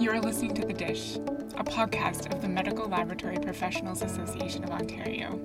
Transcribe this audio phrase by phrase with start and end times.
[0.00, 4.70] You are listening to The Dish, a podcast of the Medical Laboratory Professionals Association of
[4.70, 5.38] Ontario.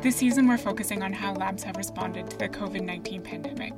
[0.00, 3.72] This season, we're focusing on how labs have responded to the COVID 19 pandemic.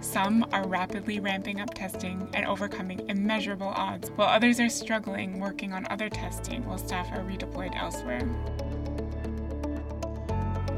[0.00, 5.72] Some are rapidly ramping up testing and overcoming immeasurable odds, while others are struggling working
[5.72, 8.22] on other testing while staff are redeployed elsewhere.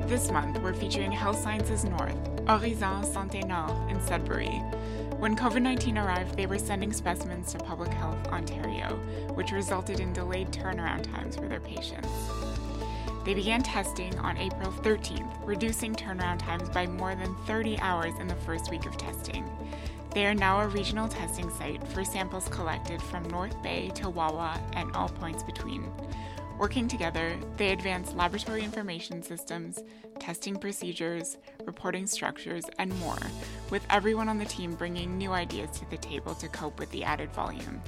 [0.07, 2.17] This month, we're featuring Health Sciences North,
[2.49, 4.63] Horizon Santé Nord in Sudbury.
[5.21, 8.99] When COVID 19 arrived, they were sending specimens to Public Health Ontario,
[9.35, 12.09] which resulted in delayed turnaround times for their patients.
[13.27, 18.29] They began testing on April 13th, reducing turnaround times by more than 30 hours in
[18.29, 19.45] the first week of testing.
[20.15, 24.59] They are now a regional testing site for samples collected from North Bay to Wawa
[24.73, 25.85] and all points between.
[26.61, 29.83] Working together, they advance laboratory information systems,
[30.19, 33.17] testing procedures, reporting structures, and more,
[33.71, 37.03] with everyone on the team bringing new ideas to the table to cope with the
[37.03, 37.81] added volume.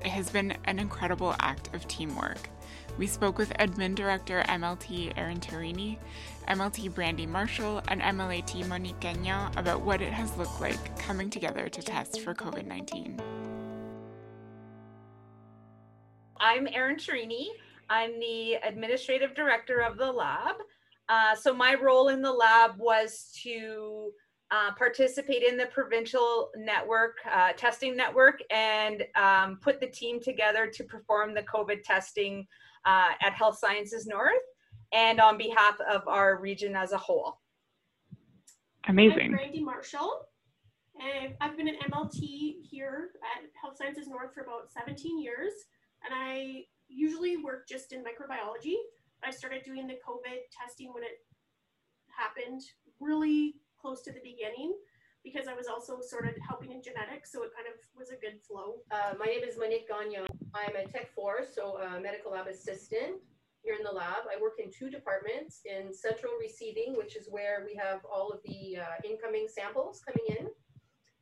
[0.00, 2.48] It has been an incredible act of teamwork.
[2.96, 5.98] We spoke with Admin Director MLT Erin Turini,
[6.48, 11.68] MLT Brandy Marshall, and MLAT Monique Gagnon about what it has looked like coming together
[11.68, 13.20] to test for COVID 19.
[16.40, 17.48] I'm Erin Turini.
[17.90, 20.56] I'm the administrative director of the lab.
[21.08, 24.10] Uh, so my role in the lab was to
[24.50, 30.66] uh, participate in the provincial network, uh, testing network, and um, put the team together
[30.66, 32.46] to perform the COVID testing
[32.84, 34.32] uh, at Health Sciences North
[34.92, 37.40] and on behalf of our region as a whole.
[38.86, 39.20] Amazing.
[39.20, 40.26] I'm Brandy Marshall.
[41.00, 45.52] And I've been an MLT here at Health Sciences North for about 17 years.
[46.04, 48.76] And I usually work just in microbiology.
[49.22, 51.24] I started doing the COVID testing when it
[52.08, 52.62] happened
[53.00, 54.74] really close to the beginning
[55.24, 58.16] because I was also sort of helping in genetics, so it kind of was a
[58.16, 58.84] good flow.
[58.90, 60.26] Uh, my name is Monique Gagnon.
[60.54, 63.24] I'm a Tech 4, so a medical lab assistant
[63.62, 64.28] here in the lab.
[64.30, 68.40] I work in two departments in central receiving, which is where we have all of
[68.44, 70.48] the uh, incoming samples coming in.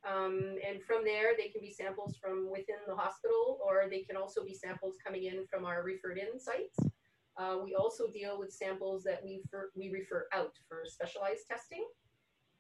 [0.09, 4.17] Um, and from there, they can be samples from within the hospital, or they can
[4.17, 6.77] also be samples coming in from our referred in sites.
[7.37, 9.43] Uh, we also deal with samples that we,
[9.77, 11.85] we refer out for specialized testing.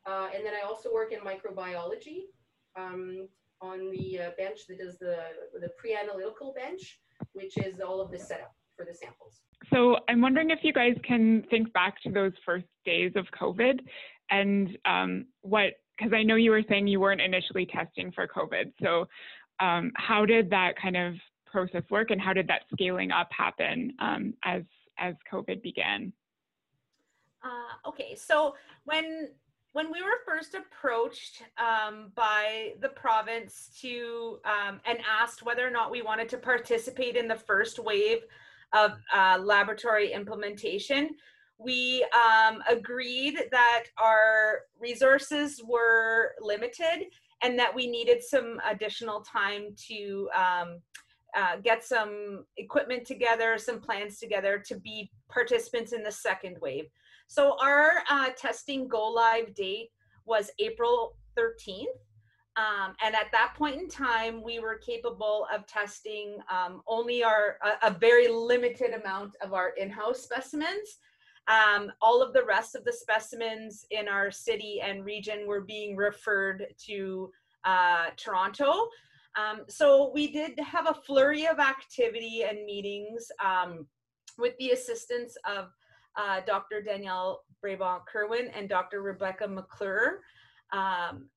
[0.07, 2.23] Uh, and then I also work in microbiology
[2.77, 3.29] um,
[3.61, 5.19] on the uh, bench that does the,
[5.61, 7.01] the pre-analytical bench,
[7.33, 9.41] which is all of the setup for the samples.
[9.73, 13.81] So I'm wondering if you guys can think back to those first days of COVID
[14.31, 18.73] and um, what because I know you were saying you weren't initially testing for COVID.
[18.83, 19.07] So,
[19.61, 21.15] um, how did that kind of
[21.47, 24.63] process work, and how did that scaling up happen um, as
[24.99, 26.13] as COVID began?
[27.45, 28.55] Uh, okay, so
[28.85, 29.29] when
[29.73, 35.71] when we were first approached um, by the province to um, and asked whether or
[35.71, 38.19] not we wanted to participate in the first wave
[38.73, 41.11] of uh, laboratory implementation,
[41.59, 47.07] we um, agreed that our resources were limited
[47.43, 50.81] and that we needed some additional time to um,
[51.37, 56.85] uh, get some equipment together, some plans together to be participants in the second wave.
[57.27, 59.89] So our uh, testing go live date
[60.27, 61.87] was April 13th.
[62.57, 67.57] Um, and at that point in time, we were capable of testing um, only our
[67.65, 70.99] a, a, very limited amount of our in-house specimens
[71.49, 75.97] um, all of the rest of the specimens in our city and region were being
[75.97, 77.31] referred to
[77.65, 78.89] uh, Toronto.
[79.37, 83.87] Um, so we did have a flurry of activity and meetings um,
[84.39, 85.69] with the assistance of
[86.17, 86.83] uh, Dr.
[86.83, 89.03] Danielle Brabant Kerwin and Dr.
[89.03, 90.21] Rebecca McClure
[90.73, 91.29] um,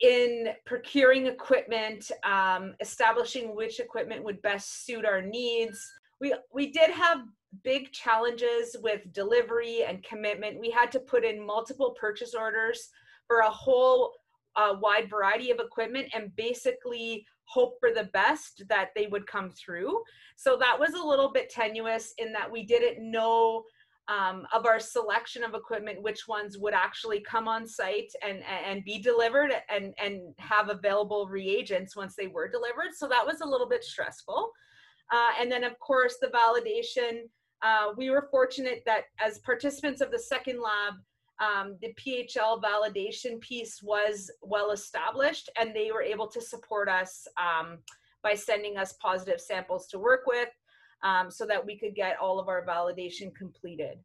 [0.00, 5.84] in procuring equipment, um, establishing which equipment would best suit our needs.
[6.20, 7.22] We, we did have
[7.62, 10.60] big challenges with delivery and commitment.
[10.60, 12.88] We had to put in multiple purchase orders
[13.26, 14.12] for a whole
[14.56, 19.50] uh, wide variety of equipment and basically hope for the best that they would come
[19.50, 20.02] through.
[20.36, 23.64] So that was a little bit tenuous in that we didn't know
[24.08, 28.84] um, of our selection of equipment, which ones would actually come on site and, and
[28.84, 32.92] be delivered and, and have available reagents once they were delivered.
[32.96, 34.50] So that was a little bit stressful.
[35.12, 37.22] Uh, and then, of course, the validation
[37.62, 40.94] uh, we were fortunate that as participants of the second lab,
[41.40, 47.26] um, the PHL validation piece was well established and they were able to support us
[47.38, 47.78] um,
[48.22, 50.50] by sending us positive samples to work with
[51.02, 53.98] um, so that we could get all of our validation completed.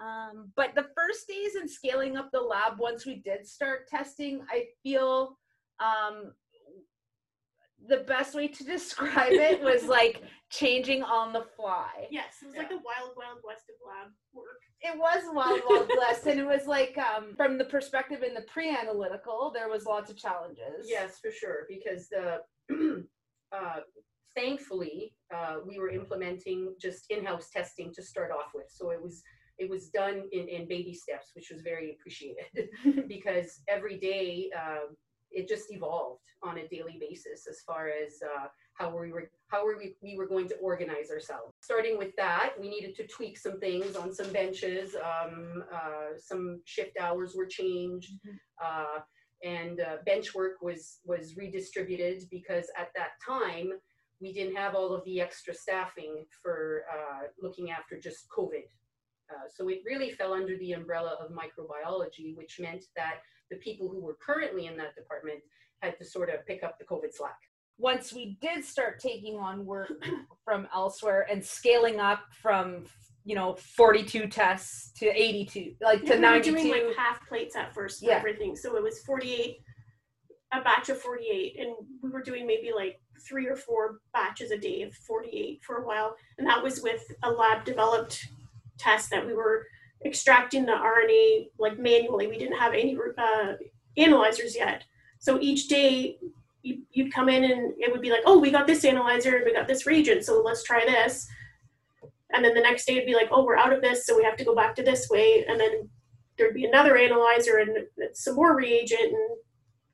[0.00, 4.42] Um, but the first days in scaling up the lab, once we did start testing,
[4.50, 5.38] I feel
[5.80, 6.32] um,
[7.86, 12.06] the best way to describe it was like changing on the fly.
[12.10, 14.60] Yes, it was like the wild, wild west of lab work.
[14.80, 18.42] It was wild, wild west, and it was like um, from the perspective in the
[18.42, 20.86] pre-analytical, there was lots of challenges.
[20.86, 22.38] Yes, for sure, because the
[23.52, 23.80] uh,
[24.34, 29.22] thankfully uh, we were implementing just in-house testing to start off with, so it was
[29.58, 32.70] it was done in, in baby steps, which was very appreciated
[33.08, 34.86] because every day uh,
[35.30, 38.46] it just evolved on a daily basis as far as uh,
[38.78, 41.52] how we were how were we, we were going to organize ourselves.
[41.62, 44.94] Starting with that, we needed to tweak some things on some benches.
[44.94, 48.12] Um, uh, some shift hours were changed.
[48.62, 49.00] Uh,
[49.44, 53.70] and uh, bench work was was redistributed because at that time
[54.20, 58.66] we didn't have all of the extra staffing for uh, looking after just COVID.
[59.30, 63.18] Uh, so it really fell under the umbrella of microbiology, which meant that
[63.50, 65.38] the people who were currently in that department
[65.82, 67.38] had to sort of pick up the COVID slack.
[67.78, 69.92] Once we did start taking on work
[70.44, 72.84] from elsewhere and scaling up from
[73.24, 77.56] you know 42 tests to 82 like Yeah, to we were doing like half plates
[77.56, 78.16] at first Yeah.
[78.16, 78.56] everything.
[78.56, 79.58] So it was 48,
[80.52, 84.58] a batch of 48, and we were doing maybe like three or four batches a
[84.58, 86.16] day of 48 for a while.
[86.38, 88.26] And that was with a lab developed
[88.78, 89.66] test that we were
[90.04, 92.28] extracting the RNA like manually.
[92.28, 93.54] We didn't have any uh,
[93.96, 94.84] analyzers yet.
[95.18, 96.18] So each day
[96.62, 99.44] you, you'd come in and it would be like, oh, we got this analyzer and
[99.44, 101.28] we got this reagent, so let's try this.
[102.32, 104.24] And then the next day it'd be like, oh, we're out of this, so we
[104.24, 105.44] have to go back to this way.
[105.48, 105.88] And then
[106.36, 109.38] there'd be another analyzer and some more reagent and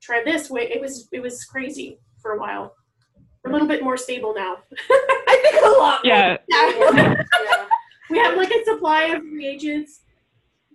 [0.01, 0.63] try this way.
[0.63, 2.75] It was it was crazy for a while.
[3.43, 4.57] We're a little bit more stable now.
[4.89, 6.13] i think a lot more.
[6.13, 6.37] Yeah.
[6.47, 7.23] yeah.
[8.09, 10.01] we have like a supply of reagents.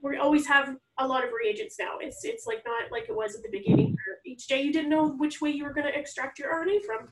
[0.02, 1.98] We always have a lot of reagents now.
[2.00, 3.96] It's it's like not like it was at the beginning.
[4.24, 7.08] Each day you didn't know which way you were going to extract your RNA from.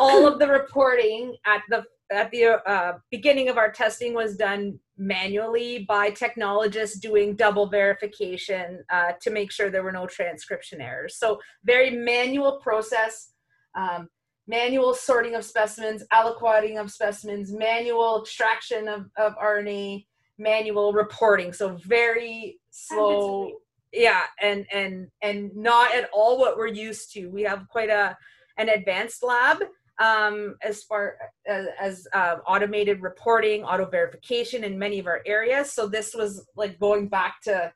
[0.00, 4.78] all of the reporting at the at the uh, beginning of our testing was done
[4.96, 11.16] manually by technologists doing double verification uh, to make sure there were no transcription errors.
[11.18, 13.30] So very manual process,
[13.74, 14.08] um,
[14.46, 20.06] manual sorting of specimens, aliquoting of specimens, manual extraction of, of RNA,
[20.38, 21.52] manual reporting.
[21.52, 23.52] So very slow.
[23.92, 27.28] Yeah and and and not at all what we're used to.
[27.28, 28.16] We have quite a
[28.58, 29.62] an advanced lab
[30.00, 31.16] um as far
[31.46, 35.70] as, as uh, automated reporting auto verification in many of our areas.
[35.70, 37.72] So this was like going back to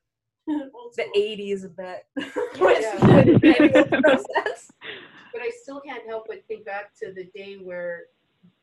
[0.49, 2.03] the 80s a bit.
[2.81, 3.25] Yeah.
[3.43, 4.71] manual process.
[5.33, 8.05] But I still can't help but think back to the day where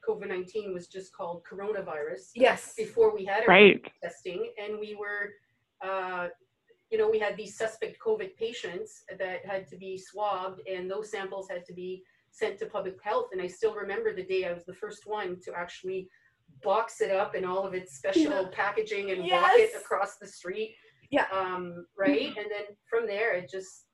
[0.08, 3.82] COVID 19 was just called coronavirus yes before we had our Right.
[4.04, 5.34] testing and we were
[5.84, 6.28] uh,
[6.92, 11.10] you know we had these suspect covid patients that had to be swabbed and those
[11.12, 14.54] samples had to be sent to public health and i still remember the day i
[14.54, 16.08] was the first one to actually
[16.64, 18.50] box it up in all of its special Yeah.
[18.52, 20.76] packaging and walk it across the street
[21.10, 21.26] Yeah.
[21.32, 23.88] um, right and then from there it just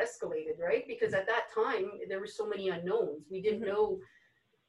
[0.00, 3.68] escalated right because at that time there were so many unknowns we didn't Mhm.
[3.68, 3.98] know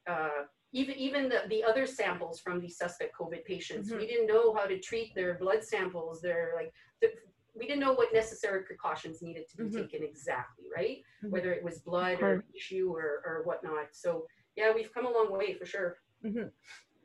[0.08, 0.42] uh,
[0.72, 3.98] even even the, the other samples from these suspect COVID patients, Mhm.
[3.98, 6.20] we didn't know how to treat their blood samples.
[6.20, 7.08] Their like, the,
[7.54, 9.76] we didn't know what necessary precautions needed to be Mhm.
[9.82, 10.98] taken exactly, right?
[11.24, 11.30] Mhm.
[11.30, 12.44] Whether it was blood or course.
[12.52, 13.88] tissue or or whatnot.
[13.94, 14.26] So
[14.56, 15.98] yeah, we've come a long way for sure.
[16.24, 16.50] Mhm.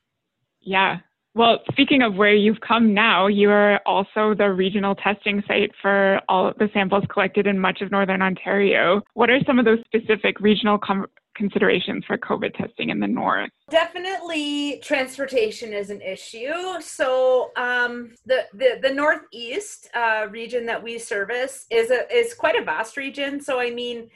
[0.60, 1.00] Yeah.
[1.34, 6.20] Well, speaking of where you've come now, you are also the regional testing site for
[6.28, 9.00] all of the samples collected in much of Northern Ontario.
[9.14, 11.06] What are some of those specific regional com-
[11.40, 13.50] considerations for COVID testing in the North?
[13.70, 20.98] definitely transportation is an issue so um, the, the the northeast uh, region that we
[20.98, 24.08] service is a is quite a vast region so i mean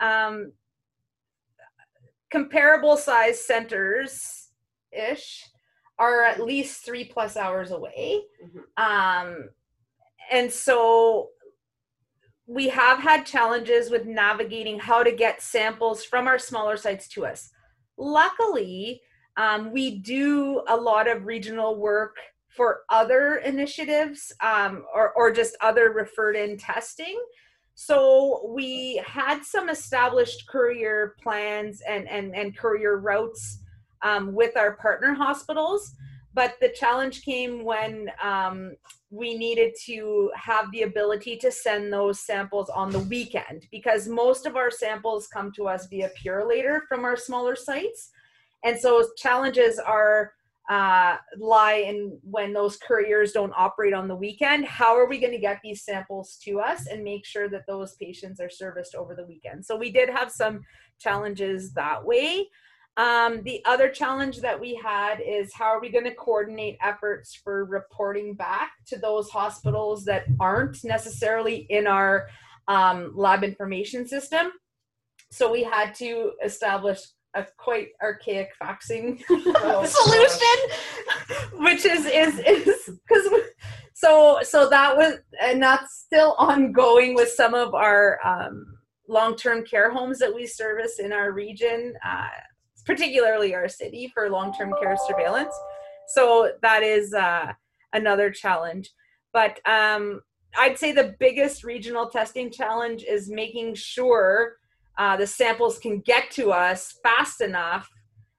[0.00, 0.50] um,
[2.30, 4.48] comparable size centers
[4.90, 5.44] ish
[5.98, 8.62] are at least three plus hours away Mhm.
[8.88, 9.48] um,
[10.30, 11.28] and so
[12.52, 17.24] we have had challenges with navigating how to get samples from our smaller sites to
[17.24, 17.50] us.
[17.96, 19.00] Luckily
[19.38, 22.16] um, we do a lot of regional work
[22.48, 27.18] for other initiatives um, or, or just other referred in testing.
[27.74, 33.60] So we had some established courier plans and, and, and courier routes
[34.02, 35.94] um, with our partner hospitals
[36.34, 38.72] but the challenge came when um,
[39.10, 44.46] we needed to have the ability to send those samples on the weekend because most
[44.46, 48.10] of our samples come to us via Purolator from our smaller sites.
[48.64, 50.32] And so challenges are
[50.70, 54.64] uh, lie in when those couriers don't operate on the weekend.
[54.64, 57.94] How are we going to get these samples to us and make sure that those
[57.96, 59.66] patients are serviced over the weekend?
[59.66, 60.62] So we did have some
[60.98, 62.48] challenges that way.
[62.98, 67.34] Um, the other challenge that we had is how are we going to coordinate efforts
[67.34, 72.28] for reporting back to those hospitals that aren't necessarily in our
[72.68, 74.52] um, lab information system?
[75.30, 77.00] So we had to establish
[77.34, 83.28] a quite archaic faxing oh, solution, which is is is because
[83.94, 88.66] so so that was and that's still ongoing with some of our um,
[89.08, 91.94] long-term care homes that we service in our region.
[92.06, 92.28] Uh,
[92.84, 95.54] particularly our city for long-term care surveillance.
[96.08, 97.52] So that is uh,
[97.92, 98.90] another challenge.
[99.32, 100.20] But um,
[100.56, 104.56] I'd say the biggest regional testing challenge is making sure
[104.98, 107.88] uh, the samples can get to us fast enough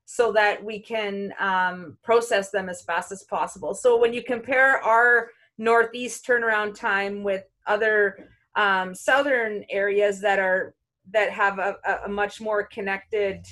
[0.05, 3.73] so that we can um, process them as fast as possible.
[3.73, 10.75] So when you compare our northeast turnaround time with other um, southern areas that are
[11.11, 13.45] that have a, a much more connected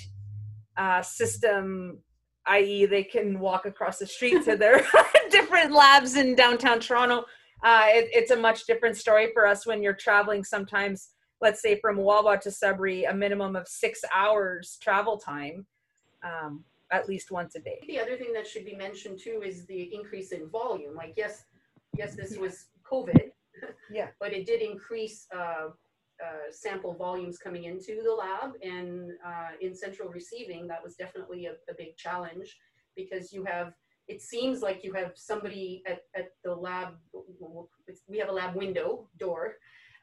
[0.76, 2.02] uh, system
[2.46, 4.84] i.e., they can walk across the street to their
[5.30, 7.24] different labs in downtown Toronto.
[7.62, 11.10] Uh, it, it's a much different story for us when you're traveling sometimes,
[11.40, 15.66] let's say from Wawa to Sudbury, a minimum of six hours travel time,
[16.24, 17.78] um, at least once a day.
[17.86, 20.96] The other thing that should be mentioned too is the increase in volume.
[20.96, 21.44] Like, yes,
[21.96, 23.30] yes, this was COVID.
[23.92, 24.08] Yeah.
[24.20, 25.68] but it did increase uh,
[26.22, 31.46] uh, sample volumes coming into the lab and uh, in central receiving that was definitely
[31.46, 32.58] a, a, big challenge
[32.94, 33.72] because you have
[34.08, 36.94] it seems like you have somebody at, at the lab
[38.08, 39.54] we have a lab window door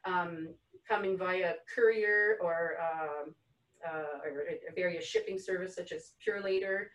[0.04, 0.48] um,
[0.88, 3.34] coming via courier or, um,
[3.86, 6.86] uh, or a various shipping service such as Purolator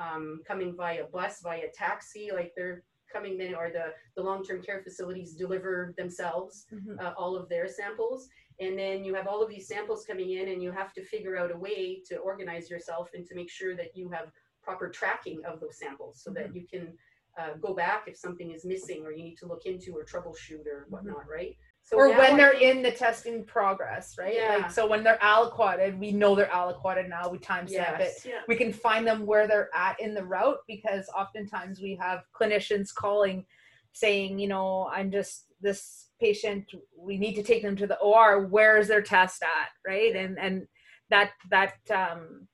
[0.00, 4.82] um, coming via bus via taxi like they're coming in or the, the long-term care
[4.82, 6.98] facilities deliver themselves mm-hmm.
[6.98, 8.28] uh, all of their samples
[8.62, 11.36] and then you have all of these samples coming in and you have to figure
[11.36, 14.30] out a way to organize yourself and to make sure that you have
[14.62, 16.42] proper tracking of those samples so mm-hmm.
[16.42, 16.92] that you can
[17.38, 20.66] uh, go back if something is missing or you need to look into or troubleshoot
[20.66, 20.92] or mm-hmm.
[20.92, 21.56] whatnot, right?
[21.84, 24.34] So or when they're in the testing progress, right?
[24.36, 24.58] Yeah.
[24.58, 27.28] Like so when they're aliquoted, we know they're aliquoted now.
[27.28, 28.24] We timestamp yes.
[28.24, 28.28] it.
[28.28, 28.40] Yeah.
[28.46, 32.94] We can find them where they're at in the route because oftentimes we have clinicians
[32.94, 33.44] calling
[33.92, 36.64] saying, you know, I'm just this patient
[36.96, 40.14] we need to take them to the or where is their test at right?
[40.14, 40.66] And and
[41.10, 42.46] that that um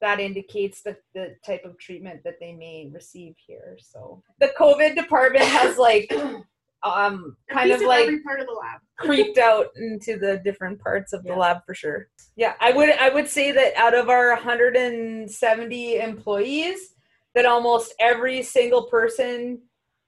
[0.00, 3.76] that indicates the, the type of treatment that they may receive here.
[3.80, 6.12] So the covid department has like
[6.84, 8.80] um kind of like part of the lab.
[8.98, 11.32] creeped out into the different parts of yeah.
[11.32, 12.08] the lab for sure.
[12.36, 16.94] Yeah i would i would say that out of our 170 employees
[17.34, 19.60] that almost every single person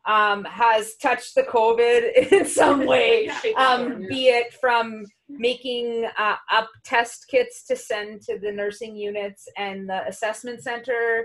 [0.07, 6.69] um, has touched the COVID in some way, um, be it from making uh, up
[6.85, 11.25] test kits to send to the nursing units and the assessment center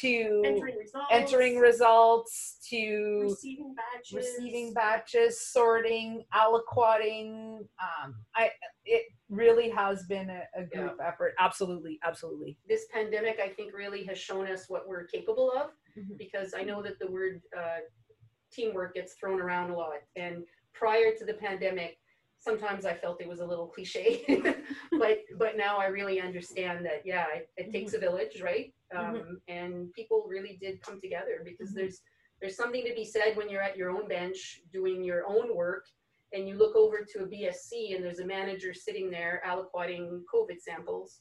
[0.00, 7.60] to entering results, entering results to receiving batches, receiving batches sorting, aliquoting.
[7.80, 8.50] Um, I
[8.84, 11.08] it really has been a, a group yeah.
[11.08, 11.34] effort.
[11.38, 12.58] Absolutely, absolutely.
[12.68, 15.70] This pandemic, I think, really has shown us what we're capable of.
[15.98, 16.14] Mm-hmm.
[16.18, 17.78] Because I know that the word uh,
[18.56, 20.00] teamwork gets thrown around a lot.
[20.16, 21.98] And prior to the pandemic,
[22.38, 24.24] sometimes I felt it was a little cliche,
[24.98, 28.72] but but now I really understand that yeah, it, it takes a village, right?
[28.94, 29.04] Mm-hmm.
[29.04, 29.34] Um, mm-hmm.
[29.48, 31.80] And people really did come together because mm-hmm.
[31.80, 32.00] there's
[32.40, 35.86] there's something to be said when you're at your own bench doing your own work
[36.32, 40.60] and you look over to a BSC and there's a manager sitting there aliquoting COVID
[40.60, 41.20] samples.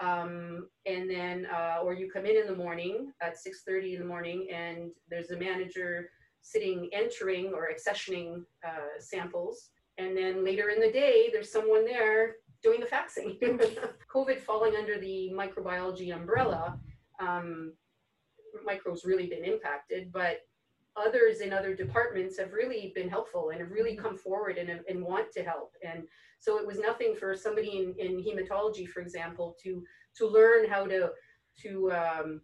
[0.00, 4.06] Um, and then, uh, or you come in in the morning at 6.30 in the
[4.06, 6.08] morning and there's a manager
[6.44, 9.70] sitting entering or accessioning uh, samples.
[9.96, 13.38] And then later in the day, there's someone there doing the faxing.
[14.14, 16.78] COVID falling under the microbiology umbrella,
[17.18, 17.72] um,
[18.64, 20.40] micro's really been impacted, but
[20.96, 25.02] others in other departments have really been helpful and have really come forward and, and
[25.02, 25.72] want to help.
[25.82, 26.04] And
[26.40, 29.82] so it was nothing for somebody in, in hematology, for example, to
[30.18, 31.10] to learn how to
[31.62, 32.40] to um,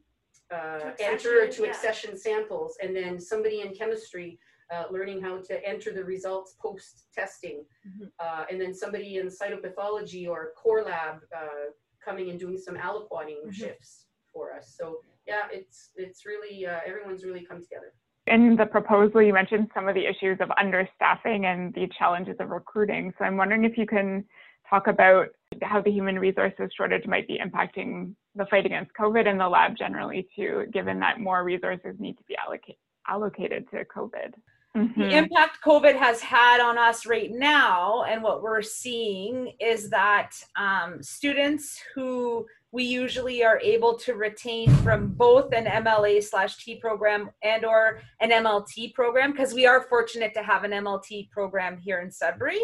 [0.52, 1.71] uh, enter to yeah.
[1.71, 4.38] accession samples, and then somebody in chemistry
[4.73, 8.07] uh, learning how to enter the results post testing, mm-hmm.
[8.19, 11.71] uh, and then somebody in cytopathology or core lab uh,
[12.04, 13.50] coming and doing some aliquoting mm-hmm.
[13.50, 14.75] shifts for us.
[14.78, 17.92] So yeah, it's it's really uh, everyone's really come together.
[18.26, 22.50] In the proposal, you mentioned some of the issues of understaffing and the challenges of
[22.50, 23.12] recruiting.
[23.19, 24.25] So I'm wondering if you can
[24.69, 25.28] talk about
[25.62, 29.76] how the human resources shortage might be impacting the fight against COVID and the lab
[29.76, 32.76] generally too, given that more resources need to be allocated
[33.09, 34.35] allocated to COVID.
[34.76, 35.00] Mm-hmm.
[35.00, 40.30] The impact COVID has had on us right now, and what we're seeing is that
[40.57, 46.76] um, students who we usually are able to retain from both an MLA slash T
[46.76, 51.76] program and or an MLT program because we are fortunate to have an MLT program
[51.76, 52.61] here in Sudbury.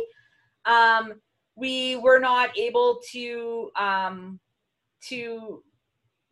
[0.64, 1.14] Um,
[1.56, 4.38] we were not able to um,
[5.08, 5.62] to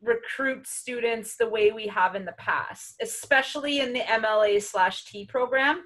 [0.02, 5.25] recruit students the way we have in the past, especially in the MLA slash T
[5.25, 5.83] program.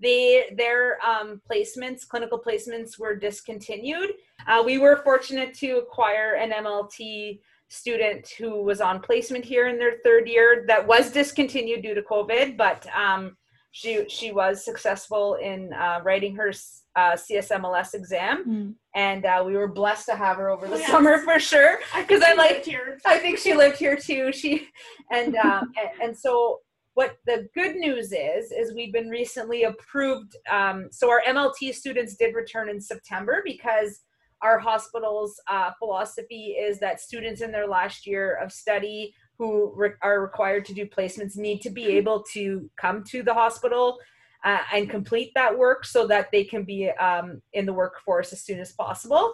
[0.00, 4.14] They, their um, placements, clinical placements, were discontinued.
[4.46, 9.78] Uh, we were fortunate to acquire an MLT student who was on placement here in
[9.78, 13.36] their third year that was discontinued due to COVID, but um,
[13.72, 16.52] she she was successful in uh, writing her
[16.96, 18.74] uh, CSMLS exam, mm.
[18.94, 20.90] and uh, we were blessed to have her over the oh, yes.
[20.90, 21.78] summer for sure.
[21.96, 22.98] Because I'm like, here.
[23.06, 24.32] I think she lived here too.
[24.32, 24.68] She
[25.10, 26.58] and, um, and and so
[26.94, 30.36] what the good news is is we've been recently approved.
[30.50, 34.00] Um, so our MLT students did return in September because
[34.42, 39.92] our hospital's uh, philosophy is that students in their last year of study who re-
[40.02, 43.96] are required to do placements need to be able to come to the hospital
[44.44, 48.42] uh, and complete that work so that they can be um, in the workforce as
[48.42, 49.32] soon as possible.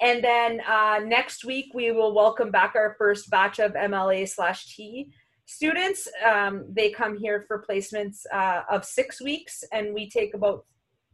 [0.00, 4.76] And then uh, next week, we will welcome back our first batch of MLA slash
[4.76, 5.10] T
[5.46, 6.06] students.
[6.24, 10.66] Um, they come here for placements uh, of six weeks, and we take about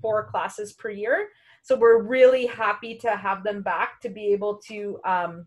[0.02, 1.30] four classes per year.
[1.62, 5.46] So we're really happy to have them back to be able to um,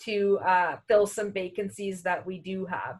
[0.00, 2.98] to uh, fill some vacancies that we do have.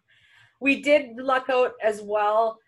[0.60, 2.58] We did luck out as well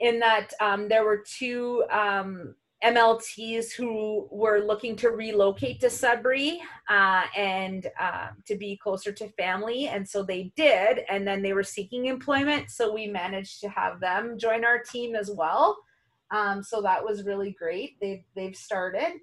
[0.00, 6.60] in that um, there were two um, MLTs who were looking to relocate to Sudbury
[6.88, 9.88] uh, and uh, to be closer to family.
[9.88, 11.00] And so they did.
[11.10, 12.70] And then they were seeking employment.
[12.70, 15.76] So we managed to have them join our team as well.
[16.30, 18.00] Um, so that was really great.
[18.00, 19.18] They've, they've started.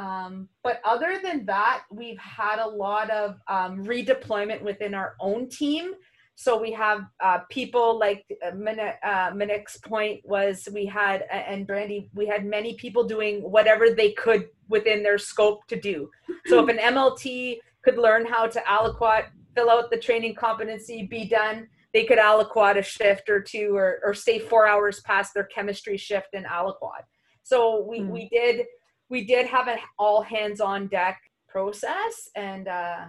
[0.00, 5.48] Um, but other than that, we've had a lot of um, redeployment within our own
[5.50, 5.92] team.
[6.36, 12.08] So we have uh, people like uh, Monique's uh, point was we had, and Brandy,
[12.14, 16.08] we had many people doing whatever they could within their scope to do.
[16.46, 21.26] So if an MLT could learn how to aliquot, fill out the training competency, be
[21.26, 25.44] done, they could aliquot a shift or two or, or stay four hours past their
[25.44, 27.02] chemistry shift and aliquot.
[27.42, 28.08] So we, mm.
[28.08, 28.64] we did
[29.10, 33.04] we did have an all hands on deck process and uh,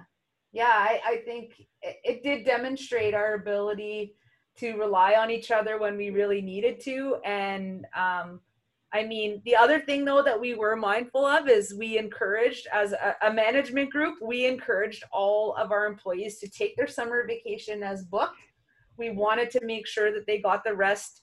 [0.52, 4.16] yeah I, I think it, it, did demonstrate our ability
[4.58, 7.18] to rely on each other when we really needed to.
[7.24, 8.42] And um,
[8.94, 12.92] i mean the other thing though that we were mindful of is we encouraged as
[12.92, 17.84] a, a management group we encouraged all of our employees to take their summer vacation
[17.84, 18.36] as booked.
[18.98, 21.22] We wanted to make sure that they got the rest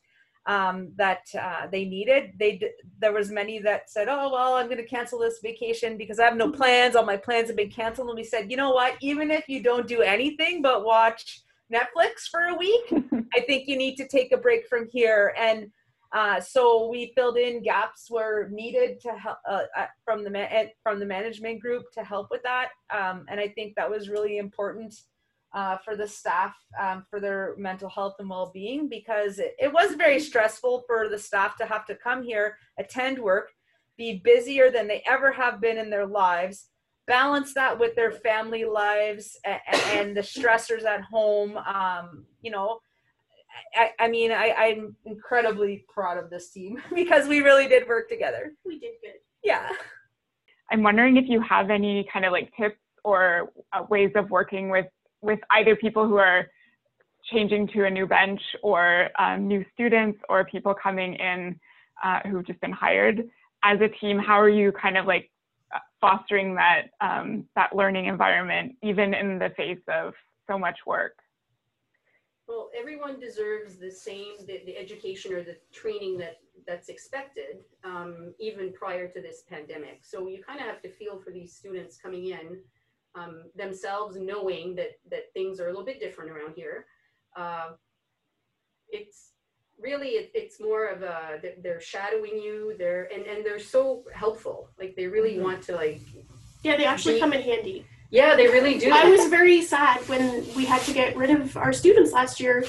[0.49, 2.33] um, that uh, they needed.
[2.39, 6.19] They there was many that said, "Oh well, I'm going to cancel this vacation because
[6.19, 6.97] I have no plans.
[6.97, 8.95] All my plans have been canceled." And we said, "You know what?
[9.01, 12.93] Even if you don't do anything but watch Netflix for a week,
[13.37, 15.71] I think you need to take a break from here." And
[16.13, 20.65] uh, so we filled in gaps where needed to help uh, uh from the ma-
[20.83, 22.71] from the management group to help with that.
[22.89, 24.95] Um, and I think that was really important
[25.55, 29.95] uh, for the staff um, for their mental health and well-being because it, it, was
[29.95, 33.51] very stressful for the staff to have to come here attend work
[33.97, 36.67] be busier than they ever have been in their lives
[37.07, 39.61] balance that with their family lives and,
[39.93, 42.79] and the stressors at home um, you know.
[43.75, 48.09] I, I mean I, i'm incredibly proud of this team because we really did work
[48.09, 48.53] together.
[48.65, 49.15] We did good.
[49.43, 49.71] Yeah.
[50.71, 54.69] I'm wondering if you have any kind of like tips or uh, ways of working
[54.69, 54.87] with
[55.21, 56.49] with either people who are
[57.31, 61.59] changing to a new bench or um, new students or people coming in
[62.03, 63.29] uh, who've just been hired.
[63.65, 65.31] As a team how are you kind of like
[66.01, 70.15] fostering that um, that learning environment even in the face of
[70.47, 71.17] so much work?
[72.47, 78.35] Well everyone deserves the same the, the education or the training that that's expected um,
[78.39, 80.01] even prior to this pandemic.
[80.03, 82.59] So you kind of have to feel for these students coming in
[83.19, 86.87] um, themselves knowing that that things are a little bit different around here.
[87.37, 87.71] Uh,
[88.89, 89.33] it's
[89.81, 92.75] really it, it's more of a they're shadowing you.
[92.79, 94.69] They're and and they're so helpful.
[94.79, 95.45] Like they really mm-hmm.
[95.45, 96.01] want to like.
[96.63, 97.87] Yeah, they actually be, come in handy.
[98.11, 98.91] Yeah, they really do.
[98.91, 102.65] I was very sad when we had to get rid of our students last year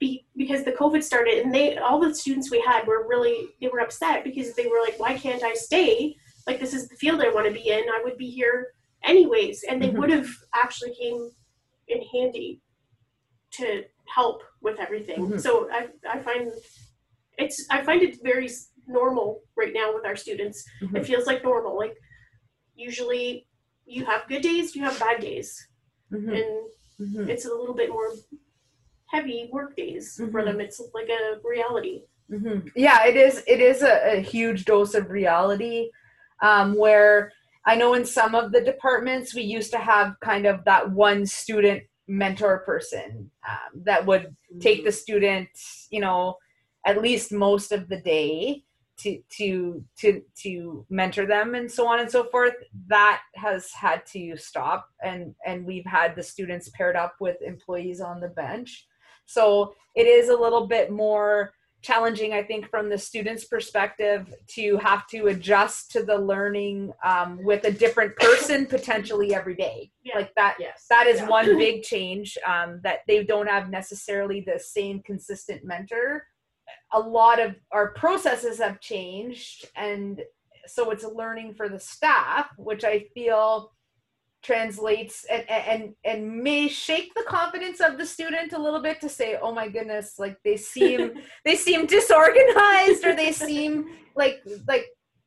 [0.00, 3.68] be, because the COVID started, and they all the students we had were really they
[3.68, 7.20] were upset because they were like, "Why can't I stay?" like this is the field
[7.20, 8.68] I want to be in, I would be here
[9.04, 9.64] anyways.
[9.64, 9.98] And they Mhm.
[9.98, 11.30] would have actually came
[11.88, 12.60] in handy
[13.52, 15.18] to help with everything.
[15.26, 15.40] Mhm.
[15.40, 16.50] So I, I find
[17.38, 18.48] it's I find it very
[18.86, 20.64] normal right now with our students.
[20.80, 21.06] It Mhm.
[21.06, 21.76] feels like normal.
[21.76, 21.96] Like
[22.74, 23.46] usually
[23.86, 25.68] you have good days, you have bad days,
[26.10, 26.32] Mhm.
[26.38, 27.28] and Mhm.
[27.28, 28.12] it's a little bit more
[29.06, 30.60] heavy work days for them.
[30.60, 32.02] It's like a reality.
[32.74, 33.42] Yeah, it is.
[33.46, 35.90] It is a, a huge dose of reality.
[36.40, 37.32] Um, where
[37.64, 41.26] I know in some of the departments we used to have kind of that one
[41.26, 45.48] student mentor person um, that would take the student,
[45.90, 46.36] you know,
[46.84, 48.64] at least most of the day
[48.98, 52.54] to to to to mentor them and so on and so forth.
[52.88, 58.00] That has had to stop, and and we've had the students paired up with employees
[58.00, 58.86] on the bench.
[59.26, 64.76] So it is a little bit more challenging, I think, from the student's perspective to
[64.78, 69.90] have to adjust to the learning um, with a different person potentially every day.
[70.04, 70.16] Yeah.
[70.16, 70.56] Like that.
[70.60, 70.86] Yes.
[70.88, 71.28] That is Yeah.
[71.28, 76.26] one big change um, that they don't have necessarily the same consistent mentor.
[76.92, 80.22] A lot of our processes have changed, and
[80.66, 83.72] so it's a learning for the staff, which I feel
[84.42, 89.08] translates and and and may shake the confidence of the student a little bit to
[89.08, 91.12] say oh my goodness like they seem
[91.44, 94.86] they seem disorganized or they seem like like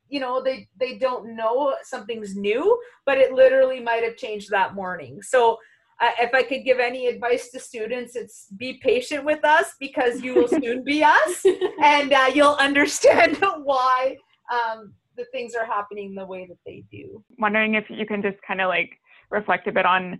[0.09, 4.75] you know they they don't know something's new but it literally might have changed that
[4.75, 5.21] morning.
[5.21, 5.57] So
[6.01, 10.21] uh, if i could give any advice to students it's be patient with us because
[10.21, 11.45] you will soon be us
[11.81, 14.17] and uh, you'll understand why
[14.51, 17.23] um, the things are happening the way that they do.
[17.37, 18.91] Wondering if you can just kind of like
[19.29, 20.19] reflect a bit on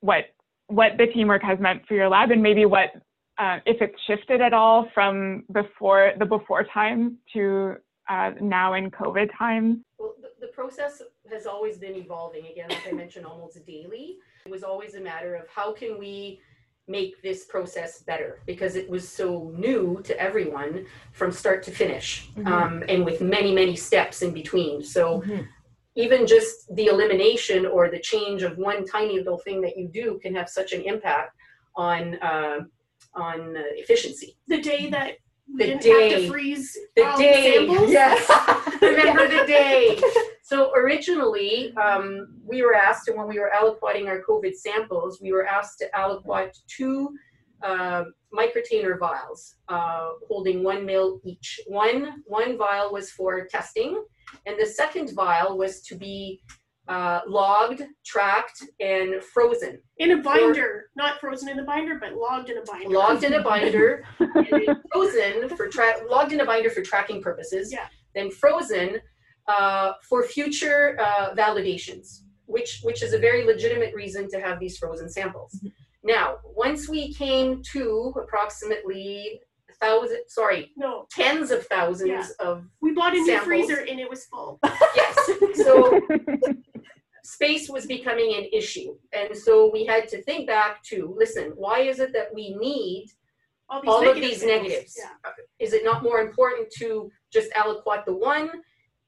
[0.00, 0.24] what
[0.68, 2.90] what the teamwork has meant for your lab and maybe what
[3.38, 7.74] uh, if it's shifted at all from before the before time to
[8.08, 9.78] uh, now in COVID times.
[9.98, 12.46] Well, the, the process has always been evolving.
[12.46, 14.16] Again, like I mentioned, almost daily.
[14.46, 16.40] It was always a matter of how can we
[16.88, 22.30] make this process better because it was so new to everyone from start to finish
[22.34, 22.46] Mhm.
[22.46, 24.82] um, and with many, many steps in between.
[24.82, 25.46] So Mhm.
[25.98, 30.18] Even just the elimination or the change of one tiny little thing that you do
[30.22, 31.32] can have such an impact
[31.76, 32.58] on uh,
[33.14, 34.36] on uh, efficiency.
[34.46, 35.10] the day that
[35.48, 37.90] we The didn't have to freeze The all day, samples.
[37.90, 38.20] yes,
[38.82, 40.00] remember the day.
[40.50, 42.06] So originally, um,
[42.50, 45.86] we were asked, and when we were aliquoting our COVID samples, we were asked to
[46.00, 46.98] aliquot two
[47.62, 51.60] uh, microtainer vials uh, holding one mil each.
[51.66, 54.02] One one vial was for testing,
[54.46, 56.42] and the second vial was to be
[56.88, 59.80] uh, logged, tracked, and frozen.
[59.98, 62.88] in a binder, not frozen in a binder, but logged in a binder.
[62.88, 67.72] Logged in a binder, and frozen for tra- logged in a binder for tracking purposes.
[67.72, 67.86] Yeah.
[68.14, 69.00] Then frozen
[69.48, 74.78] uh, for future uh, validations, which which is a very legitimate reason to have these
[74.78, 75.54] frozen samples.
[75.56, 75.68] Mm-hmm.
[76.08, 79.40] Now, once we came to approximately
[79.80, 82.46] thousand, sorry, No, tens of thousands Yeah.
[82.48, 83.46] of we bought a new Samples.
[83.46, 84.58] freezer and it was full.
[84.96, 85.14] yes,
[85.66, 86.00] so
[87.22, 91.52] space was becoming an issue, and so we had to think back to listen.
[91.56, 93.06] Why is it that we need
[93.68, 94.94] All these all of negative these negatives.
[94.98, 95.10] Yeah.
[95.26, 98.48] Uh, is it not more important to just aliquot the one?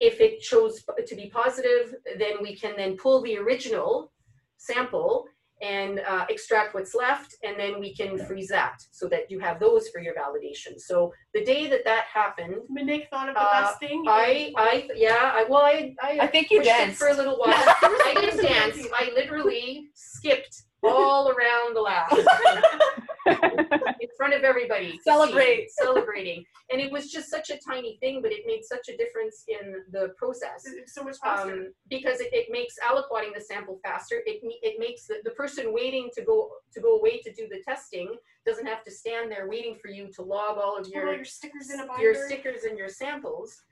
[0.00, 4.12] If it shows p- to be positive, then we can then pull the original
[4.58, 5.26] sample
[5.62, 9.60] and uh, extract what's left, and then we can freeze that so that you have
[9.60, 10.78] those for your validation.
[10.78, 14.04] So the day that that happened, Monique thought of the Uh, best thing.
[14.08, 16.98] I, I, yeah, I, well, I, I, I think you pushed it danced.
[16.98, 17.52] for a little while.
[17.54, 18.78] I didn't dance.
[18.98, 22.08] I literally skipped all around the lab
[24.00, 24.86] in front of everybody.
[24.86, 25.70] to see, Celebrate.
[25.70, 26.44] celebrating.
[26.70, 29.82] And it was just such a tiny thing, but it made such a difference in
[29.92, 30.64] the process.
[30.66, 31.52] It's so much faster.
[31.52, 34.22] Um, because it, it makes aliquoting the sample faster.
[34.26, 37.62] It, it makes the, the person waiting to go to go away to do the
[37.66, 38.14] testing
[38.46, 41.24] doesn't have to stand there waiting for you to log all of your all your
[41.24, 42.02] stickers in a binder.
[42.02, 43.62] your stickers and your samples.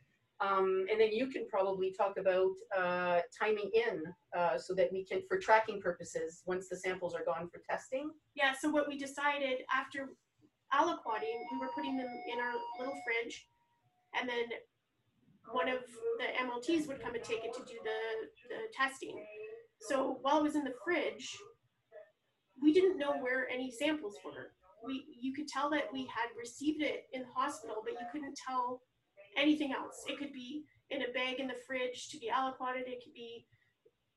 [0.41, 4.03] Um, and then you can probably talk about uh, timing in
[4.37, 8.11] uh, so that we can, for tracking purposes, once the samples are gone for testing.
[8.37, 10.11] Yeah, so what we decided after
[10.73, 13.49] aliquoting, we were putting them in our little fridge,
[14.19, 14.45] and then
[15.51, 15.81] one of
[16.19, 19.25] the MLTs would come and take it to do the, the testing.
[19.81, 21.37] So while it was in the fridge,
[22.61, 24.53] we didn't know where any samples were.
[24.85, 28.39] We you could tell that we had received it in the hospital, but you couldn't
[28.47, 28.83] tell
[29.39, 30.05] anything else.
[30.09, 32.87] It could be in a bag in the fridge to be aliquoted.
[32.87, 33.47] It could be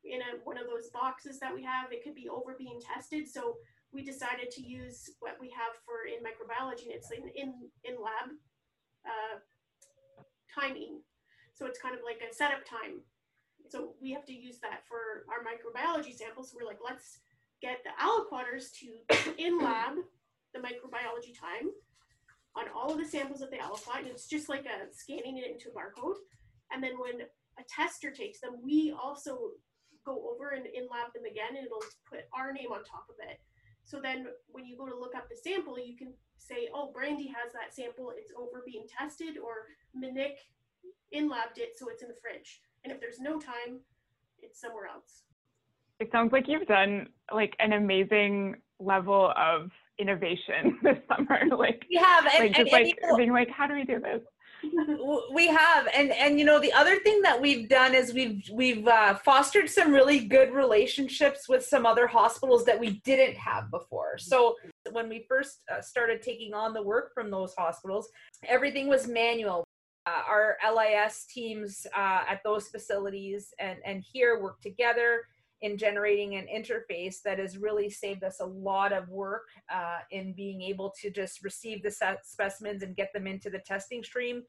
[0.03, 1.91] in a, one of those boxes that we have.
[1.91, 3.27] It could be over being tested.
[3.27, 3.57] So
[3.93, 7.53] we decided to use what we have for in microbiology and it's in in,
[7.83, 8.31] in lab
[9.05, 9.37] uh,
[10.53, 11.01] timing
[11.53, 13.01] So it's kind of like a setup time.
[13.69, 16.51] So we have to use that for our microbiology samples.
[16.51, 17.19] So we're like, let's
[17.61, 19.95] get the aliquoters to in lab
[20.53, 21.69] the microbiology time
[22.55, 23.99] on all of the samples of the aliquot.
[23.99, 26.19] And it's just like a scanning it into a barcode.
[26.71, 27.21] And then when
[27.59, 29.51] a tester takes them, we also
[30.05, 33.15] go over and in lab them again and it'll put our name on top of
[33.29, 33.39] it.
[33.83, 37.27] So then when you go to look up the sample, you can say, oh, Brandy
[37.27, 40.39] has that sample, it's over being tested, or Monique
[41.11, 42.61] in labbed it, so it's in the fridge.
[42.83, 43.79] And if there's no time,
[44.39, 45.23] it's somewhere else.
[45.99, 51.39] It sounds like you've done like an amazing level of innovation this summer.
[51.61, 53.99] Like we have, and, like, just and, like and, being like, how do we do
[53.99, 54.21] this?
[55.33, 58.87] we have and and you know the other thing that we've done is we've we've
[58.87, 64.17] uh, fostered some really good relationships with some other hospitals that we didn't have before
[64.17, 64.55] so
[64.91, 68.09] when we first uh, started taking on the work from those hospitals
[68.47, 69.63] everything was manual
[70.05, 75.23] uh, our lis teams uh, at those facilities and and here work together
[75.61, 80.33] in generating an interface that has really saved us a lot of work uh, in
[80.33, 84.41] being able to just receive the specimens and get them into the testing stream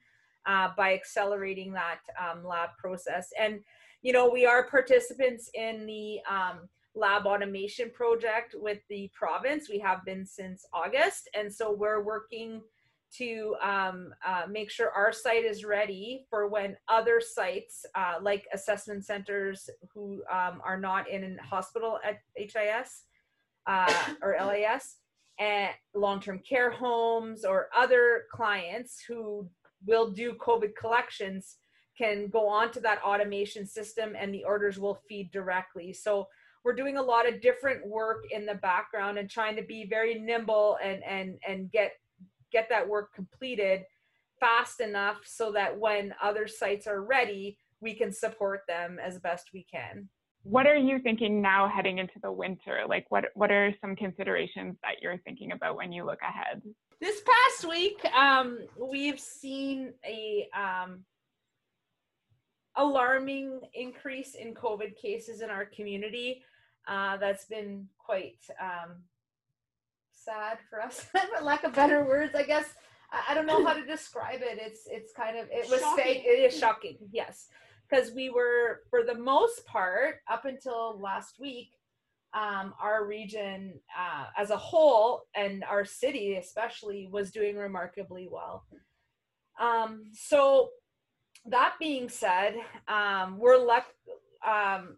[0.47, 3.29] uh, by accelerating that um, lab process.
[3.39, 3.61] And,
[4.01, 9.69] you know, we are participants in the um, lab automation project with the province.
[9.69, 11.29] We have been since August.
[11.35, 12.63] And so we're working
[13.19, 18.47] to um, uh, make sure our site is ready for when other sites, uh, like
[18.53, 23.05] assessment centers who um, are not in hospital at HIS
[23.67, 24.97] uh, or LAS,
[25.39, 29.49] and long-term care homes or other clients who
[29.87, 31.57] will do COVID collections
[31.97, 35.93] can go onto that automation system and the orders will feed directly.
[35.93, 36.29] So
[36.65, 40.19] we're doing a lot of different work in the background and trying to be very
[40.19, 41.93] nimble and and and get
[42.53, 43.85] get that work completed
[44.39, 49.51] fast enough so that when other sites are ready, we can support them as best
[49.55, 50.09] we can.
[50.45, 52.81] What are you thinking now heading into the winter?
[52.89, 56.63] Like what what are some considerations that you're thinking about when you look ahead?
[57.01, 61.05] This past week, um, we've seen a um,
[62.77, 66.43] alarming increase in COVID cases in our community.
[66.89, 68.97] Uh, that's been quite um,
[70.25, 72.67] sad for us, for lack of better words, I guess.
[73.11, 74.59] I, I don't know how to describe it.
[74.61, 76.23] It's it's kind of it was fake.
[76.25, 77.49] It is shocking, yes,
[77.89, 81.71] because we were for the most part up until last week,
[82.35, 88.65] um, our region uh, as a whole and our city especially was doing remarkably well.
[89.61, 90.71] Um, so
[91.47, 92.55] that being said,
[92.89, 93.93] um, we're left.
[94.47, 94.97] Um,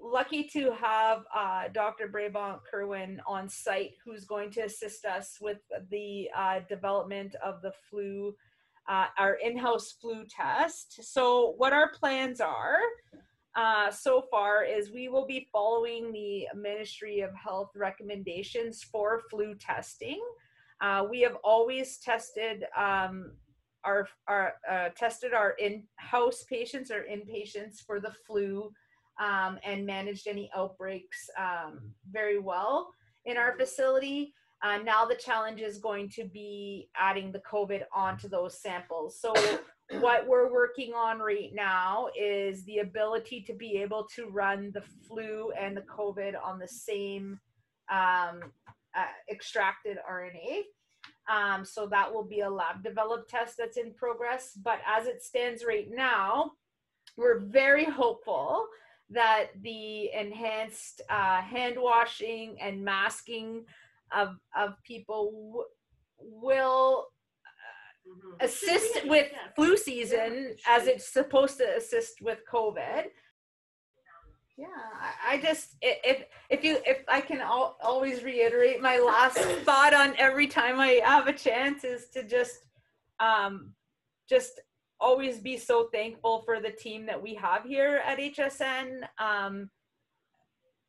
[0.00, 2.08] lucky to have uh, Dr.
[2.08, 5.58] Brabant Kerwin on site, who's going to assist us with
[5.90, 8.34] the uh, development of the flu,
[8.88, 11.00] uh, our in-house flu test.
[11.02, 12.78] So, what our plans are
[13.58, 19.54] uh, so far is we will be following the Ministry of Health recommendations for flu
[19.54, 20.20] testing.
[20.80, 23.32] Uh, we have always tested um,
[23.84, 28.70] our, our uh, tested our in-house patients or inpatients for the flu
[29.18, 32.92] um, and managed any outbreaks um, very well
[33.24, 34.32] in our facility.
[34.62, 39.20] Uh, now the challenge is going to be adding the COVID onto those samples.
[39.20, 39.32] So
[40.00, 44.82] what we're working on right now is the ability to be able to run the
[45.06, 47.38] flu and the COVID on the same
[47.90, 48.40] um,
[48.96, 50.62] uh, extracted RNA.
[51.30, 54.58] Um, so that will be a lab developed test that's in progress.
[54.62, 56.52] But as it stands right now,
[57.16, 58.66] we're very hopeful
[59.10, 63.64] that the enhanced uh, hand washing and masking
[64.12, 65.64] of, of people w-
[66.42, 67.06] will
[67.46, 68.44] uh, mm-hmm.
[68.44, 73.04] assist with flu season as it's supposed to assist with COVID.
[74.58, 74.66] Yeah,
[75.00, 79.94] I, I just if if you if I can al- always reiterate my last thought
[79.94, 82.66] on every time I have a chance is to just
[83.20, 83.72] um
[84.28, 84.60] just
[85.00, 89.02] always be so thankful for the team that we have here at HSN.
[89.18, 89.70] Um,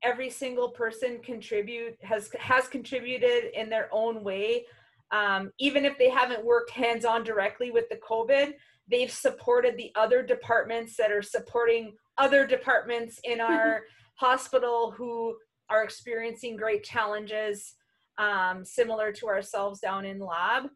[0.01, 4.65] every single person contribute has has contributed in their own way.
[5.11, 8.53] Um, even if they haven't worked hands on directly with the COVID,
[8.89, 13.81] they've supported the other departments that are supporting other departments in our
[14.15, 15.35] hospital who
[15.69, 17.75] are experiencing great challenges
[18.17, 20.69] um, similar to ourselves down in lab.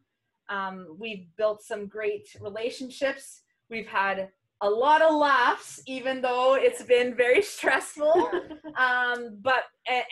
[0.48, 3.42] Um, we've built some great relationships.
[3.70, 4.28] We've had
[4.60, 8.30] a lot of laughs, even though it's been very stressful.
[8.76, 9.64] um, but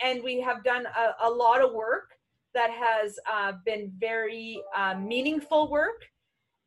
[0.03, 2.11] and, we have done a, a, lot of work
[2.53, 6.05] that has uh, been very uh, meaningful work,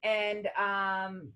[0.03, 1.33] and um,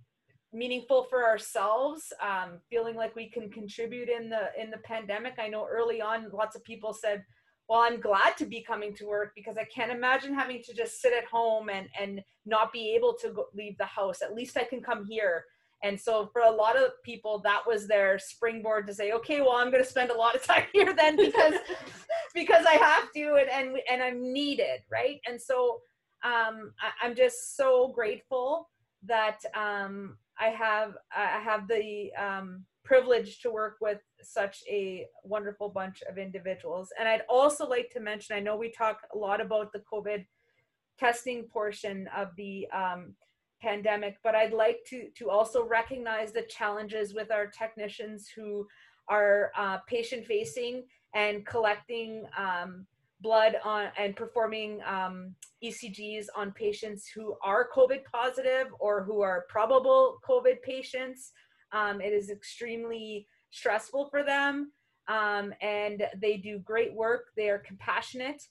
[0.53, 5.49] meaningful for ourselves um, feeling like we can contribute in the in the pandemic i
[5.49, 7.25] know early on lots of people said
[7.71, 11.01] well i'm glad to be coming to work because i can't imagine having to just
[11.01, 14.21] sit at home and and not be able to go, leave the house.
[14.21, 15.45] At least i can come here.
[15.83, 19.53] And so for a lot of people that was their springboard to say okay well
[19.53, 21.55] i'm going to spend a lot of time here then because
[22.35, 25.21] because i have to and and, and i'm needed right?
[25.27, 25.81] And so
[26.23, 28.69] um, I, i'm just so grateful
[29.07, 35.69] that um, I have I have the um, privilege to work with such a wonderful
[35.69, 36.93] bunch of individuals.
[36.99, 40.25] And I'd also like to mention, I know we talk a lot about the COVID
[40.99, 43.15] testing portion of the um,
[43.61, 48.67] pandemic, but I'd like to to also recognize the challenges with our technicians who
[49.09, 52.87] are uh, patient facing and collecting um,
[53.21, 59.45] blood on and performing um, ECGs on patients who are COVID positive or who are
[59.49, 61.33] probable COVID patients.
[61.73, 64.73] Um, it is extremely stressful for them,
[65.09, 67.27] um, and they do great work.
[67.37, 68.43] They are compassionate,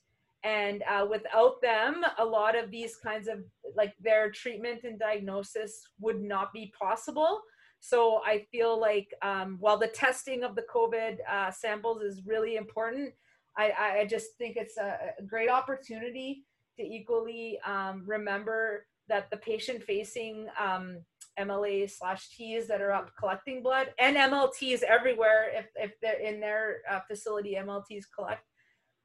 [0.42, 3.44] and uh, without them, a lot of these kinds of
[3.76, 7.40] like their treatment and diagnosis would not be possible.
[7.80, 12.56] So I feel like um, while the testing of the COVID uh, samples is really
[12.56, 13.12] important,
[13.56, 16.44] I, I just think it's a, great opportunity
[16.76, 20.98] to equally um, remember that the patient facing um,
[21.46, 26.40] MLA slash Ts that are up collecting blood and MLTs everywhere, if, if they're in
[26.40, 28.44] their uh, facility, MLTs collect.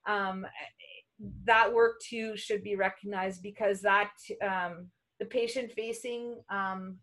[0.07, 0.45] Um,
[1.45, 4.87] that work too should be recognized because that um,
[5.19, 6.97] the patient facing um,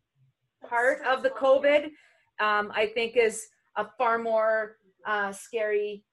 [0.68, 1.86] part of the COVID,
[2.40, 6.04] um, I think, is a far more uh, scary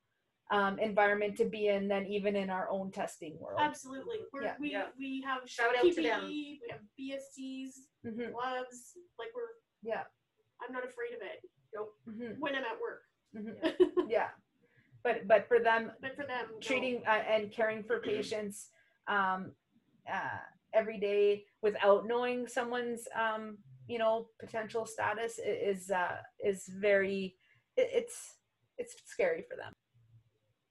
[0.52, 3.60] um, environment to be in than even in our own testing world.
[3.62, 4.18] Absolutely.
[4.34, 4.56] We're, Yeah.
[4.60, 4.88] we Yeah.
[4.98, 6.24] we have Shout out PPE, to them.
[6.28, 7.74] we have BSCs,
[8.06, 8.98] Mhm, gloves.
[9.18, 10.04] Like we're Yeah.
[10.62, 11.46] I'm not afraid of it
[12.08, 13.04] mhm, when I'm at work.
[13.36, 13.54] mhm.
[14.10, 14.30] Yeah.
[15.04, 16.60] But but for them, But for them, no.
[16.60, 18.70] treating uh, and caring for patients
[19.08, 19.56] um,
[20.12, 20.40] uh,
[20.74, 23.58] every day without knowing someone's um,
[23.88, 27.38] you know potential status is uh, is very
[27.78, 28.36] it, it's
[28.78, 29.74] it's scary for them.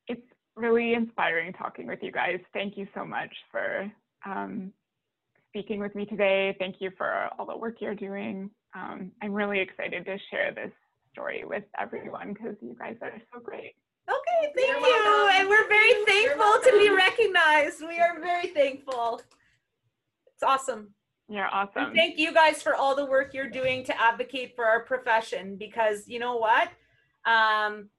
[0.09, 0.23] It's
[0.57, 2.40] really inspiring talking with you guys.
[2.53, 3.90] Thank you so much for
[4.27, 4.73] um,
[5.49, 6.57] speaking with me today.
[6.59, 8.51] Thank you for all the work you're doing.
[8.75, 10.73] Um, I'm really excited to share this
[11.12, 13.75] story with everyone because you guys are so great.
[14.09, 15.37] Okay, thank You're you, welcome.
[15.40, 17.81] and we're very thankful to be recognized.
[17.87, 19.21] We are very thankful.
[20.35, 20.94] It's awesome.
[21.29, 21.94] You're And awesome.
[21.94, 26.09] thank you guys for all the work you're doing to advocate for our profession because
[26.09, 26.71] you know what?
[27.27, 27.90] Um,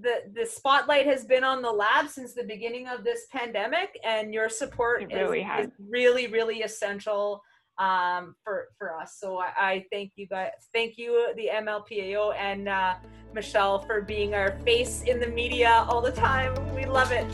[0.00, 4.34] the the spotlight has been on the lab since the beginning of this pandemic, and
[4.34, 5.66] your support really is, has.
[5.66, 7.42] is really really essential
[7.78, 9.16] um, for for us.
[9.18, 10.50] So I, I thank you guys.
[10.74, 12.94] Thank you, the MLPAO and uh,
[13.32, 16.54] Michelle, for being our face in the media all the time.
[16.74, 17.26] We love it.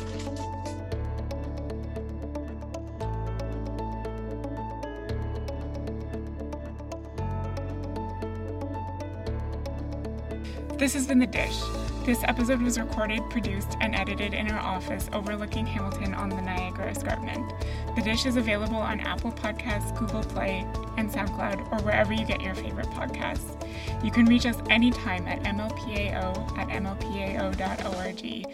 [10.78, 11.85] This has been The Dish.
[12.06, 16.88] This episode was recorded, produced, and edited in our office overlooking Hamilton on the Niagara
[16.88, 17.52] Escarpment.
[17.96, 20.64] The Dish is available on Apple Podcasts, Google Play,
[20.96, 23.60] and SoundCloud, or wherever you get your favorite podcasts.
[24.04, 28.46] You can reach us anytime at mlpao at mlpao.org.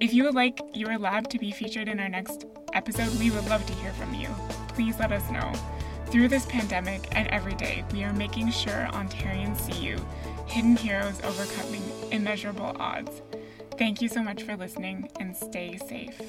[0.00, 3.48] If you would like your lab to be featured in our next episode, we would
[3.48, 4.28] love to hear from you.
[4.68, 5.52] Please let us know.
[6.06, 9.96] Through this pandemic and every day, we are making sure Ontarians see you,
[10.48, 13.22] hidden heroes overcoming immeasurable odds.
[13.78, 16.20] Thank you so much for listening and stay safe.